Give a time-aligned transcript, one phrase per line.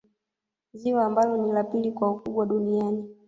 [0.73, 3.15] Ziwa ambalo ni la pili kwa ukubwa duniani